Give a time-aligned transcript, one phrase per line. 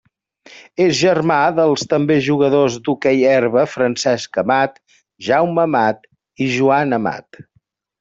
[0.85, 4.85] És germà dels també jugadors d'hoquei herba Francesc Amat,
[5.31, 6.13] Jaume Amat
[6.49, 7.45] i Joan Amat.